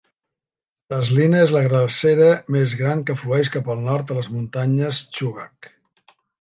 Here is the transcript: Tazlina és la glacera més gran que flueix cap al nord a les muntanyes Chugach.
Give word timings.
Tazlina 0.93 1.41
és 1.47 1.53
la 1.55 1.61
glacera 1.65 2.31
més 2.57 2.75
gran 2.81 3.05
que 3.11 3.19
flueix 3.21 3.53
cap 3.59 3.71
al 3.77 3.87
nord 3.91 4.17
a 4.17 4.21
les 4.21 4.33
muntanyes 4.39 5.07
Chugach. 5.21 5.73